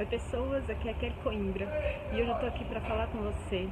Oi 0.00 0.06
pessoas, 0.06 0.70
aqui 0.70 0.88
é 0.88 0.94
Kelly 0.94 1.14
Coimbra 1.22 1.68
e 2.10 2.22
hoje 2.22 2.30
eu 2.30 2.34
tô 2.36 2.46
aqui 2.46 2.64
para 2.64 2.80
falar 2.80 3.06
com 3.08 3.18
você 3.18 3.68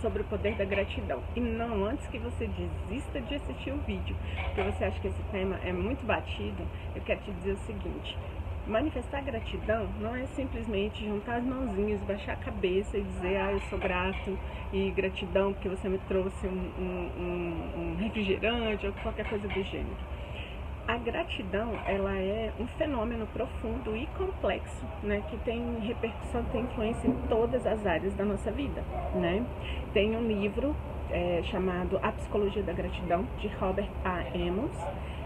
sobre 0.00 0.22
o 0.22 0.24
poder 0.24 0.56
da 0.56 0.64
gratidão. 0.64 1.22
E 1.36 1.40
não 1.40 1.84
antes 1.84 2.04
que 2.08 2.18
você 2.18 2.48
desista 2.48 3.20
de 3.20 3.36
assistir 3.36 3.70
o 3.70 3.78
vídeo, 3.82 4.16
porque 4.46 4.62
você 4.62 4.86
acha 4.86 4.98
que 4.98 5.06
esse 5.06 5.22
tema 5.30 5.56
é 5.62 5.72
muito 5.72 6.04
batido, 6.04 6.66
eu 6.96 7.02
quero 7.02 7.20
te 7.20 7.30
dizer 7.30 7.52
o 7.52 7.58
seguinte: 7.58 8.18
manifestar 8.66 9.22
gratidão 9.22 9.88
não 10.00 10.16
é 10.16 10.26
simplesmente 10.34 11.04
juntar 11.04 11.36
as 11.36 11.44
mãozinhas, 11.44 12.00
baixar 12.00 12.32
a 12.32 12.36
cabeça 12.38 12.98
e 12.98 13.04
dizer, 13.04 13.36
ah, 13.36 13.52
eu 13.52 13.60
sou 13.70 13.78
grato 13.78 14.36
e 14.72 14.90
gratidão 14.90 15.52
porque 15.52 15.68
você 15.68 15.88
me 15.88 15.98
trouxe 16.08 16.44
um, 16.48 16.72
um, 16.76 17.92
um 17.92 17.96
refrigerante 18.00 18.84
ou 18.84 18.92
qualquer 18.94 19.28
coisa 19.28 19.46
do 19.46 19.62
gênero 19.62 19.96
a 20.86 20.96
gratidão 20.98 21.72
ela 21.86 22.16
é 22.16 22.52
um 22.60 22.66
fenômeno 22.78 23.26
profundo 23.26 23.96
e 23.96 24.06
complexo, 24.18 24.84
né, 25.02 25.22
que 25.28 25.36
tem 25.38 25.78
repercussão, 25.80 26.44
tem 26.44 26.62
influência 26.62 27.08
em 27.08 27.14
todas 27.28 27.66
as 27.66 27.84
áreas 27.84 28.14
da 28.14 28.24
nossa 28.24 28.50
vida, 28.52 28.82
né? 29.14 29.44
Tem 29.92 30.16
um 30.16 30.26
livro 30.26 30.76
é, 31.10 31.42
chamado 31.44 31.98
A 32.02 32.12
Psicologia 32.12 32.62
da 32.62 32.72
Gratidão 32.72 33.26
de 33.38 33.48
Robert 33.48 33.88
A. 34.04 34.22
Emmons, 34.36 34.76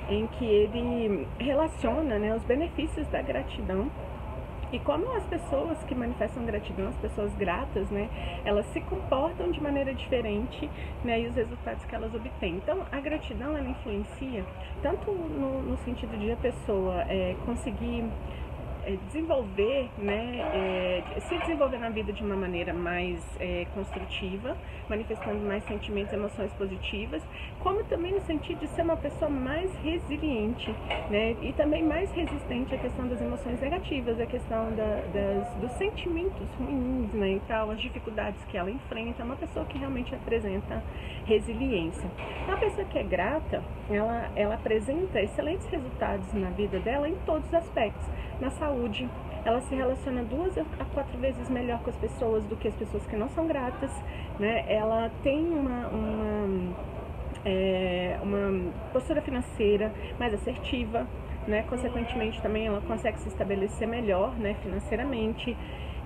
em 0.08 0.26
que 0.26 0.44
ele 0.44 1.26
relaciona, 1.38 2.18
né, 2.18 2.34
os 2.34 2.42
benefícios 2.44 3.06
da 3.08 3.20
gratidão 3.22 3.90
e 4.72 4.78
como 4.78 5.12
as 5.16 5.24
pessoas 5.24 5.78
que 5.84 5.94
manifestam 5.94 6.44
gratidão, 6.44 6.88
as 6.88 6.96
pessoas 6.96 7.34
gratas, 7.34 7.88
né, 7.90 8.08
elas 8.44 8.66
se 8.66 8.80
comportam 8.82 9.50
de 9.50 9.60
maneira 9.62 9.92
diferente, 9.92 10.70
né, 11.04 11.20
e 11.20 11.26
os 11.26 11.34
resultados 11.34 11.84
que 11.84 11.94
elas 11.94 12.14
obtêm. 12.14 12.56
Então, 12.56 12.84
a 12.90 13.00
gratidão, 13.00 13.56
ela 13.56 13.68
influencia 13.68 14.44
tanto 14.82 15.10
no, 15.10 15.62
no 15.62 15.76
sentido 15.78 16.16
de 16.18 16.32
a 16.32 16.36
pessoa 16.36 17.02
é, 17.08 17.34
conseguir 17.44 18.04
desenvolver, 19.06 19.88
né, 19.98 20.40
é, 20.54 21.20
se 21.20 21.38
desenvolver 21.38 21.78
na 21.78 21.90
vida 21.90 22.12
de 22.12 22.22
uma 22.22 22.36
maneira 22.36 22.72
mais 22.72 23.24
é, 23.38 23.66
construtiva, 23.74 24.56
manifestando 24.88 25.38
mais 25.38 25.62
sentimentos 25.64 26.12
e 26.12 26.16
emoções 26.16 26.52
positivas, 26.54 27.22
como 27.60 27.84
também 27.84 28.12
no 28.12 28.20
sentido 28.20 28.60
de 28.60 28.68
ser 28.68 28.82
uma 28.82 28.96
pessoa 28.96 29.30
mais 29.30 29.72
resiliente, 29.76 30.70
né, 31.10 31.36
e 31.42 31.52
também 31.52 31.82
mais 31.82 32.10
resistente 32.12 32.74
à 32.74 32.78
questão 32.78 33.06
das 33.08 33.20
emoções 33.20 33.60
negativas, 33.60 34.20
à 34.20 34.26
questão 34.26 34.70
da, 34.72 35.02
das, 35.12 35.54
dos 35.56 35.72
sentimentos 35.72 36.48
ruins, 36.58 37.12
né, 37.12 37.32
e 37.32 37.40
tal, 37.46 37.70
as 37.70 37.80
dificuldades 37.80 38.42
que 38.44 38.56
ela 38.56 38.70
enfrenta, 38.70 39.22
uma 39.24 39.36
pessoa 39.36 39.64
que 39.66 39.78
realmente 39.78 40.14
apresenta 40.14 40.82
resiliência. 41.26 42.08
Uma 42.46 42.56
pessoa 42.56 42.86
que 42.86 42.98
é 42.98 43.02
grata, 43.02 43.62
ela, 43.88 44.30
ela 44.34 44.54
apresenta 44.54 45.20
excelentes 45.20 45.66
resultados 45.68 46.32
na 46.34 46.50
vida 46.50 46.78
dela 46.80 47.08
em 47.08 47.14
todos 47.26 47.46
os 47.46 47.54
aspectos, 47.54 48.06
na 48.40 48.50
saúde. 48.50 49.08
Ela 49.44 49.60
se 49.62 49.74
relaciona 49.74 50.22
duas 50.22 50.56
a 50.58 50.84
quatro 50.92 51.18
vezes 51.18 51.48
melhor 51.48 51.80
com 51.80 51.90
as 51.90 51.96
pessoas 51.96 52.44
do 52.44 52.56
que 52.56 52.68
as 52.68 52.74
pessoas 52.74 53.06
que 53.06 53.16
não 53.16 53.28
são 53.30 53.46
gratas, 53.46 53.90
né? 54.38 54.64
Ela 54.68 55.10
tem 55.22 55.46
uma, 55.48 55.88
uma, 55.88 56.74
é, 57.44 58.18
uma 58.22 58.72
postura 58.92 59.22
financeira 59.22 59.92
mais 60.18 60.34
assertiva, 60.34 61.06
né? 61.46 61.64
Consequentemente 61.68 62.40
também 62.42 62.66
ela 62.66 62.80
consegue 62.82 63.18
se 63.20 63.28
estabelecer 63.28 63.88
melhor, 63.88 64.34
né? 64.36 64.54
Financeiramente. 64.62 65.56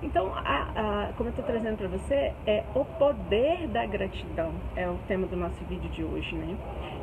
Então, 0.03 0.31
a, 0.35 1.07
a, 1.07 1.13
como 1.13 1.29
eu 1.29 1.31
estou 1.31 1.45
trazendo 1.45 1.77
para 1.77 1.87
você, 1.87 2.33
é 2.45 2.63
o 2.75 2.83
poder 2.83 3.67
da 3.67 3.85
gratidão, 3.85 4.51
é 4.75 4.87
o 4.87 4.97
tema 5.07 5.25
do 5.27 5.35
nosso 5.35 5.63
vídeo 5.65 5.89
de 5.89 6.03
hoje, 6.03 6.35
né? 6.35 6.55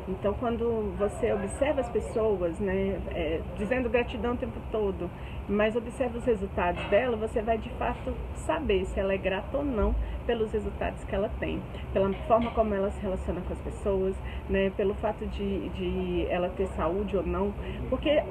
Então, 0.07 0.33
quando 0.33 0.93
você 0.97 1.31
observa 1.31 1.81
as 1.81 1.89
pessoas, 1.89 2.59
né, 2.59 2.99
é, 3.11 3.41
dizendo 3.57 3.89
gratidão 3.89 4.33
o 4.33 4.37
tempo 4.37 4.59
todo, 4.71 5.09
mas 5.47 5.75
observa 5.75 6.17
os 6.17 6.25
resultados 6.25 6.83
dela, 6.85 7.15
você 7.15 7.41
vai 7.41 7.57
de 7.57 7.69
fato 7.71 8.13
saber 8.35 8.85
se 8.85 8.99
ela 8.99 9.13
é 9.13 9.17
grata 9.17 9.57
ou 9.57 9.63
não 9.63 9.95
pelos 10.25 10.51
resultados 10.51 11.03
que 11.03 11.13
ela 11.13 11.29
tem, 11.39 11.61
pela 11.91 12.11
forma 12.27 12.51
como 12.51 12.73
ela 12.73 12.91
se 12.91 13.01
relaciona 13.01 13.41
com 13.41 13.53
as 13.53 13.61
pessoas, 13.61 14.15
né, 14.49 14.71
pelo 14.75 14.93
fato 14.95 15.25
de, 15.25 15.69
de 15.69 16.27
ela 16.29 16.49
ter 16.49 16.67
saúde 16.67 17.15
ou 17.17 17.23
não, 17.23 17.53
porque 17.89 18.21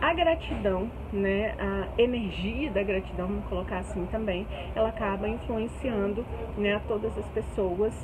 a 0.00 0.14
gratidão, 0.14 0.90
né, 1.12 1.54
a 1.58 2.00
energia 2.00 2.70
da 2.70 2.82
gratidão, 2.82 3.26
vamos 3.26 3.44
colocar 3.46 3.78
assim 3.78 4.06
também, 4.10 4.46
ela 4.74 4.88
acaba 4.88 5.28
influenciando 5.28 6.24
né, 6.56 6.74
a 6.74 6.80
todas 6.80 7.16
as 7.16 7.26
pessoas 7.26 7.94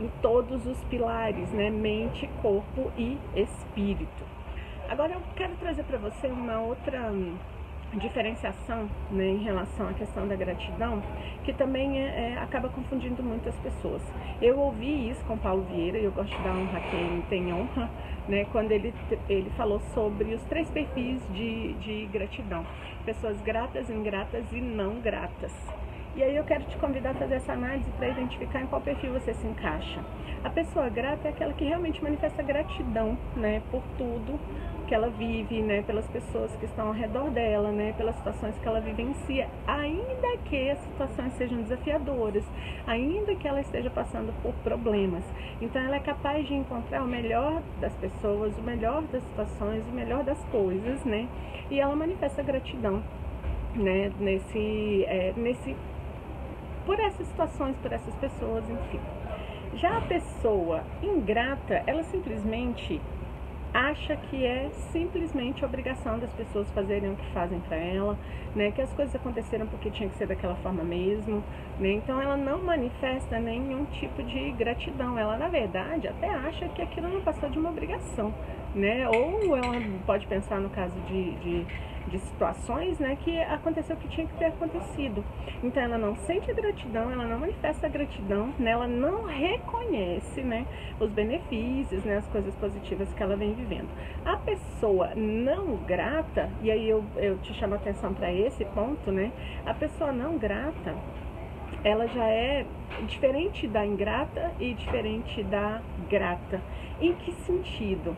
em 0.00 0.08
todos 0.20 0.66
os 0.66 0.78
pilares, 0.84 1.48
né? 1.50 1.70
Mente, 1.70 2.28
corpo 2.40 2.90
e 2.96 3.18
espírito. 3.36 4.24
Agora 4.88 5.12
eu 5.12 5.22
quero 5.36 5.54
trazer 5.56 5.84
para 5.84 5.98
você 5.98 6.26
uma 6.26 6.60
outra 6.60 7.12
diferenciação 7.98 8.88
né, 9.10 9.26
em 9.26 9.42
relação 9.42 9.88
à 9.88 9.92
questão 9.92 10.26
da 10.26 10.34
gratidão, 10.34 11.02
que 11.44 11.52
também 11.52 12.00
é, 12.00 12.32
é, 12.32 12.38
acaba 12.38 12.68
confundindo 12.68 13.22
muitas 13.22 13.54
pessoas. 13.56 14.02
Eu 14.40 14.58
ouvi 14.58 15.10
isso 15.10 15.24
com 15.24 15.36
Paulo 15.36 15.62
Vieira, 15.62 15.98
e 15.98 16.04
eu 16.04 16.12
gosto 16.12 16.34
de 16.34 16.42
dar 16.42 16.52
honra 16.52 16.78
a 16.78 16.90
quem 16.90 17.22
tem 17.28 17.52
honra, 17.52 17.90
né, 18.28 18.46
quando 18.52 18.72
ele, 18.72 18.94
ele 19.28 19.50
falou 19.50 19.80
sobre 19.94 20.34
os 20.34 20.42
três 20.44 20.70
perfis 20.70 21.20
de, 21.32 21.74
de 21.74 22.06
gratidão: 22.06 22.64
pessoas 23.04 23.40
gratas, 23.42 23.90
ingratas 23.90 24.44
e 24.52 24.60
não 24.60 25.00
gratas. 25.00 25.52
E 26.14 26.22
aí 26.22 26.36
eu 26.36 26.44
quero 26.44 26.64
te 26.64 26.76
convidar 26.76 27.10
a 27.10 27.14
fazer 27.14 27.36
essa 27.36 27.54
análise 27.54 27.90
para 27.92 28.08
identificar 28.08 28.60
em 28.60 28.66
qual 28.66 28.82
perfil 28.82 29.14
você 29.14 29.32
se 29.32 29.46
encaixa. 29.46 30.00
A 30.44 30.50
pessoa 30.50 30.88
grata 30.90 31.28
é 31.28 31.30
aquela 31.30 31.54
que 31.54 31.64
realmente 31.64 32.02
manifesta 32.02 32.42
gratidão, 32.42 33.16
né, 33.34 33.62
por 33.70 33.82
tudo 33.96 34.38
que 34.82 34.94
ela 34.94 35.08
vive, 35.08 35.62
né, 35.62 35.82
pelas 35.82 36.06
pessoas 36.08 36.54
que 36.56 36.64
estão 36.64 36.88
ao 36.88 36.92
redor 36.92 37.30
dela, 37.30 37.70
né, 37.70 37.94
pelas 37.96 38.14
situações 38.16 38.56
que 38.58 38.66
ela 38.66 38.80
vivencia, 38.80 39.48
ainda 39.66 40.36
que 40.44 40.70
as 40.70 40.78
situações 40.78 41.32
sejam 41.34 41.62
desafiadoras, 41.62 42.44
ainda 42.86 43.34
que 43.34 43.46
ela 43.46 43.60
esteja 43.60 43.90
passando 43.90 44.32
por 44.42 44.52
problemas. 44.62 45.24
Então 45.60 45.80
ela 45.80 45.96
é 45.96 46.00
capaz 46.00 46.46
de 46.46 46.54
encontrar 46.54 47.02
o 47.02 47.06
melhor 47.06 47.62
das 47.80 47.92
pessoas, 47.94 48.56
o 48.58 48.62
melhor 48.62 49.02
das 49.04 49.22
situações, 49.22 49.86
o 49.86 49.92
melhor 49.92 50.24
das 50.24 50.42
coisas, 50.46 51.04
né, 51.04 51.28
e 51.70 51.80
ela 51.80 51.94
manifesta 51.96 52.42
gratidão, 52.42 53.02
né, 53.74 54.12
nesse, 54.18 55.04
é, 55.06 55.32
nesse 55.36 55.74
por 56.84 56.98
essas 56.98 57.26
situações, 57.28 57.76
por 57.76 57.92
essas 57.92 58.14
pessoas, 58.16 58.68
enfim. 58.68 59.00
Já 59.74 59.96
a 59.98 60.00
pessoa 60.02 60.82
ingrata, 61.02 61.82
ela 61.86 62.02
simplesmente 62.04 63.00
acha 63.74 64.16
que 64.16 64.44
é 64.44 64.70
simplesmente 64.92 65.64
obrigação 65.64 66.18
das 66.18 66.30
pessoas 66.32 66.70
fazerem 66.70 67.12
o 67.12 67.16
que 67.16 67.26
fazem 67.32 67.58
para 67.60 67.76
ela, 67.76 68.18
né? 68.54 68.70
Que 68.70 68.82
as 68.82 68.92
coisas 68.92 69.14
aconteceram 69.14 69.66
porque 69.66 69.90
tinha 69.90 70.08
que 70.08 70.16
ser 70.16 70.26
daquela 70.26 70.54
forma 70.56 70.84
mesmo, 70.84 71.42
né? 71.78 71.92
Então 71.92 72.20
ela 72.20 72.36
não 72.36 72.62
manifesta 72.62 73.38
nenhum 73.38 73.84
tipo 73.86 74.22
de 74.22 74.52
gratidão. 74.52 75.18
Ela 75.18 75.38
na 75.38 75.48
verdade 75.48 76.08
até 76.08 76.28
acha 76.28 76.68
que 76.68 76.82
aquilo 76.82 77.08
não 77.08 77.20
passou 77.22 77.48
de 77.48 77.58
uma 77.58 77.70
obrigação, 77.70 78.32
né? 78.74 79.08
Ou 79.08 79.56
ela 79.56 79.80
pode 80.06 80.26
pensar 80.26 80.60
no 80.60 80.70
caso 80.70 80.98
de, 81.02 81.32
de 81.36 81.66
de 82.08 82.18
situações 82.18 82.98
né, 82.98 83.16
que 83.22 83.38
aconteceu 83.42 83.96
o 83.96 83.98
que 83.98 84.08
tinha 84.08 84.26
que 84.26 84.34
ter 84.34 84.46
acontecido. 84.46 85.24
Então 85.62 85.82
ela 85.82 85.98
não 85.98 86.16
sente 86.16 86.52
gratidão, 86.52 87.10
ela 87.10 87.24
não 87.24 87.38
manifesta 87.38 87.88
gratidão, 87.88 88.52
né, 88.58 88.72
ela 88.72 88.86
não 88.86 89.24
reconhece 89.24 90.42
né, 90.42 90.66
os 90.98 91.10
benefícios, 91.10 92.04
né, 92.04 92.16
as 92.16 92.26
coisas 92.28 92.54
positivas 92.56 93.12
que 93.12 93.22
ela 93.22 93.36
vem 93.36 93.54
vivendo. 93.54 93.88
A 94.24 94.36
pessoa 94.36 95.14
não 95.14 95.76
grata, 95.76 96.50
e 96.60 96.70
aí 96.70 96.88
eu, 96.88 97.04
eu 97.16 97.38
te 97.38 97.54
chamo 97.54 97.74
a 97.74 97.76
atenção 97.76 98.12
para 98.14 98.32
esse 98.32 98.64
ponto, 98.66 99.10
né? 99.10 99.32
A 99.66 99.74
pessoa 99.74 100.12
não 100.12 100.38
grata, 100.38 100.94
ela 101.84 102.06
já 102.06 102.24
é 102.24 102.64
diferente 103.06 103.66
da 103.66 103.84
ingrata 103.84 104.52
e 104.60 104.74
diferente 104.74 105.42
da 105.44 105.80
grata. 106.08 106.60
Em 107.00 107.14
que 107.14 107.32
sentido? 107.32 108.16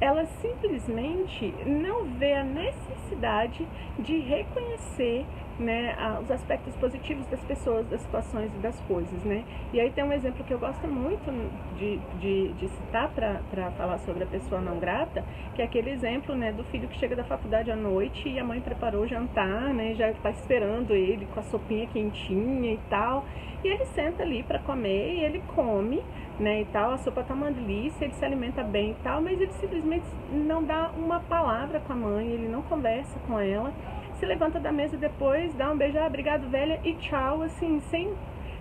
Ela 0.00 0.24
simplesmente 0.40 1.54
não 1.66 2.04
vê 2.04 2.34
a 2.34 2.44
necessidade 2.44 3.66
de 3.98 4.18
reconhecer 4.18 5.24
né, 5.58 5.96
os 6.20 6.30
aspectos 6.30 6.74
positivos 6.76 7.26
das 7.26 7.40
pessoas, 7.40 7.86
das 7.86 8.00
situações 8.00 8.50
e 8.54 8.58
das 8.58 8.78
coisas, 8.82 9.22
né? 9.24 9.44
E 9.72 9.80
aí 9.80 9.90
tem 9.90 10.02
um 10.02 10.12
exemplo 10.12 10.44
que 10.44 10.52
eu 10.52 10.58
gosto 10.58 10.86
muito 10.88 11.30
de, 11.78 11.98
de, 12.20 12.52
de 12.54 12.68
citar 12.68 13.08
para 13.10 13.70
falar 13.72 13.98
sobre 13.98 14.24
a 14.24 14.26
pessoa 14.26 14.60
não 14.60 14.78
grata, 14.78 15.24
que 15.54 15.62
é 15.62 15.64
aquele 15.64 15.90
exemplo, 15.90 16.34
né, 16.34 16.52
do 16.52 16.64
filho 16.64 16.88
que 16.88 16.98
chega 16.98 17.14
da 17.14 17.24
faculdade 17.24 17.70
à 17.70 17.76
noite 17.76 18.28
e 18.28 18.38
a 18.38 18.44
mãe 18.44 18.60
preparou 18.60 19.02
o 19.02 19.06
jantar, 19.06 19.72
né, 19.72 19.94
já 19.94 20.10
está 20.10 20.30
esperando 20.30 20.92
ele 20.92 21.26
com 21.26 21.38
a 21.38 21.42
sopinha 21.44 21.86
quentinha 21.86 22.72
e 22.72 22.80
tal, 22.90 23.24
e 23.62 23.68
ele 23.68 23.84
senta 23.86 24.22
ali 24.22 24.42
para 24.42 24.58
comer 24.58 25.14
e 25.14 25.24
ele 25.24 25.42
come, 25.54 26.02
né, 26.38 26.62
e 26.62 26.64
tal, 26.66 26.92
a 26.92 26.98
sopa 26.98 27.22
tá 27.22 27.32
uma 27.32 27.50
delícia, 27.50 28.04
ele 28.04 28.14
se 28.14 28.24
alimenta 28.24 28.62
bem 28.64 28.90
e 28.90 28.96
tal, 29.04 29.22
mas 29.22 29.40
ele 29.40 29.52
simplesmente 29.52 29.83
não 30.30 30.64
dá 30.64 30.90
uma 30.96 31.20
palavra 31.20 31.80
com 31.80 31.92
a 31.92 31.96
mãe, 31.96 32.26
ele 32.26 32.48
não 32.48 32.62
conversa 32.62 33.18
com 33.26 33.38
ela, 33.38 33.72
se 34.18 34.26
levanta 34.26 34.58
da 34.58 34.72
mesa 34.72 34.96
depois, 34.96 35.54
dá 35.54 35.70
um 35.70 35.76
beijo, 35.76 35.98
ah, 35.98 36.06
obrigado 36.06 36.48
velha 36.48 36.80
e 36.84 36.94
tchau, 36.94 37.42
assim, 37.42 37.80
sem 37.90 38.12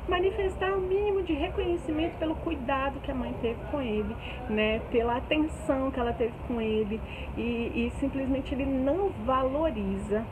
manifestar 0.08 0.74
o 0.74 0.82
mínimo 0.82 1.24
de 1.24 1.34
reconhecimento 1.34 2.18
pelo 2.18 2.36
cuidado 2.36 3.00
que 3.00 3.12
a 3.12 3.16
mãe 3.16 3.34
teve 3.42 3.60
com 3.72 3.82
ele, 3.82 4.16
né, 4.50 4.82
pela 4.92 5.18
atenção 5.18 5.92
que 5.92 6.00
ela 6.00 6.14
teve 6.14 6.34
com 6.48 6.60
ele 6.60 7.00
e, 7.38 7.42
e 7.42 7.92
simplesmente 8.00 8.54
ele 8.54 8.66
não 8.66 9.10
valoriza 9.26 10.26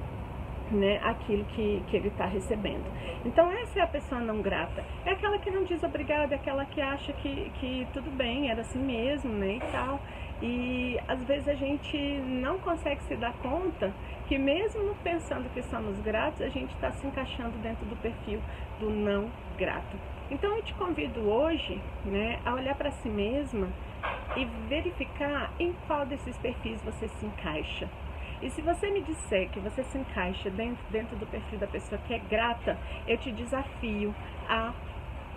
né, 0.72 1.00
aquilo 1.04 1.44
que, 1.46 1.84
que 1.88 1.98
ele 1.98 2.08
está 2.08 2.26
recebendo. 2.26 2.86
Então 3.26 3.52
essa 3.52 3.80
é 3.80 3.84
a 3.84 3.88
pessoa 3.88 4.22
não 4.22 4.42
grata. 4.42 4.84
É 5.06 5.12
aquela 5.12 5.38
que 5.38 5.52
não 5.52 5.64
diz 5.64 5.84
obrigado, 5.84 6.32
é 6.32 6.36
aquela 6.36 6.66
que 6.66 6.82
acha 6.82 7.14
que, 7.14 7.52
que 7.60 7.88
tudo 7.94 8.10
bem, 8.12 8.50
era 8.50 8.62
assim 8.62 8.80
mesmo, 8.80 9.32
né, 9.32 9.56
e 9.56 9.72
tal. 9.72 10.00
E 10.42 11.00
às 11.08 11.24
vezes 11.24 11.48
a 11.48 11.54
gente 11.54 11.98
não 12.26 12.58
consegue 12.60 13.02
se 13.04 13.16
dar 13.16 13.34
conta 13.34 13.94
que 14.28 14.38
mesmo 14.38 14.96
pensando 15.04 15.50
que 15.54 15.62
somos 15.64 16.00
gratos, 16.00 16.42
a 16.42 16.50
gente 16.50 16.74
está 16.74 16.92
se 16.92 17.06
encaixando 17.06 17.58
dentro 17.60 17.86
do 17.86 17.96
perfil 17.98 18.42
do 18.80 18.90
não 18.90 19.30
grato. 19.58 19.98
Então 20.32 20.56
eu 20.56 20.64
te 20.64 20.74
convido 20.76 21.20
hoje 21.20 21.80
né, 22.06 22.40
a 22.46 22.54
olhar 22.54 22.74
para 22.76 22.90
si 22.90 23.10
mesma 23.10 23.68
e 24.36 24.46
verificar 24.68 25.52
em 25.60 25.74
qual 25.86 26.06
desses 26.06 26.38
perfis 26.38 26.82
você 26.82 27.08
se 27.08 27.26
encaixa. 27.26 27.90
E 28.42 28.50
se 28.50 28.62
você 28.62 28.90
me 28.90 29.02
disser 29.02 29.50
que 29.50 29.60
você 29.60 29.84
se 29.84 29.98
encaixa 29.98 30.50
dentro, 30.50 30.84
dentro 30.90 31.16
do 31.16 31.28
perfil 31.28 31.60
da 31.60 31.68
pessoa 31.68 32.02
que 32.08 32.14
é 32.14 32.20
grata, 32.20 32.78
eu 33.08 33.18
te 33.18 33.32
desafio 33.32 34.16
a 34.50 34.74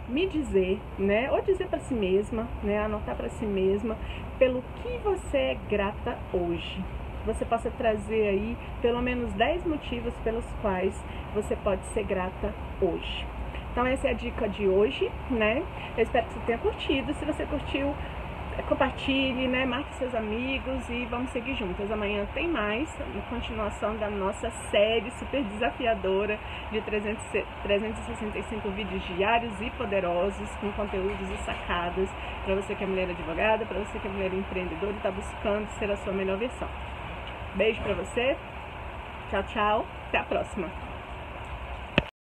me 0.09 0.27
dizer, 0.27 0.81
né, 0.99 1.31
ou 1.31 1.43
dizer 1.43 1.67
para 1.69 1.81
si 1.81 1.95
mesma, 1.95 2.49
né, 2.63 2.79
anotar 2.79 3.15
para 3.15 3.29
si 3.29 3.45
mesma, 3.45 3.97
pelo 4.39 4.63
que 4.77 4.99
você 5.03 5.37
é 5.37 5.59
grata 5.69 6.19
hoje. 6.33 6.83
Você 7.27 7.45
possa 7.45 7.71
trazer 7.71 8.29
aí 8.29 8.57
pelo 8.83 9.01
menos 9.01 9.33
10 9.33 9.67
motivos 9.67 10.15
pelos 10.23 10.45
quais 10.61 10.95
você 11.35 11.57
pode 11.57 11.83
ser 11.87 12.05
grata 12.05 12.55
hoje. 12.81 13.27
Então 13.73 13.87
essa 13.87 14.09
é 14.09 14.11
a 14.11 14.15
dica 14.15 14.49
de 14.49 14.69
hoje, 14.69 15.11
né? 15.31 15.63
Eu 15.97 16.05
espero 16.05 16.27
que 16.27 16.35
você 16.35 16.41
tenha 16.47 16.59
curtido. 16.59 17.13
Se 17.15 17.25
você 17.25 17.45
curtiu, 17.45 17.95
compartilhe, 18.63 19.49
né? 19.49 19.65
Marque 19.67 19.93
seus 19.95 20.15
amigos 20.15 20.89
e 20.89 21.05
vamos 21.07 21.31
seguir 21.31 21.55
juntas. 21.57 21.91
Amanhã 21.91 22.27
tem 22.33 22.49
mais, 22.49 22.89
uma 23.13 23.23
continuação 23.23 23.97
da 23.97 24.09
nossa 24.09 24.51
série 24.71 25.11
super 25.13 25.43
desafiadora 25.43 26.39
de 26.71 26.81
300, 26.81 27.23
365 27.63 28.71
vídeos 28.71 29.03
diários 29.17 29.53
e 29.61 29.71
poderosos 29.71 30.49
com 30.61 30.71
conteúdos 30.73 31.29
sacadas 31.45 32.09
para 32.45 32.55
você 32.55 32.75
que 32.75 32.85
é 32.85 32.87
mulher 32.87 33.11
advogada, 33.11 33.65
para 33.65 33.79
você 33.79 33.99
que 33.99 34.07
é 34.07 34.11
mulher 34.11 34.33
empreendedora 34.33 34.93
e 34.93 34.97
está 34.97 35.11
buscando 35.11 35.69
ser 35.79 35.91
a 35.91 35.97
sua 35.97 36.13
melhor 36.13 36.39
versão. 36.39 36.69
Beijo 37.55 37.81
para 37.83 37.95
você. 37.95 38.37
Tchau, 39.31 39.43
tchau. 39.45 39.87
Até 40.09 40.19
a 40.19 40.25
próxima. 40.25 40.94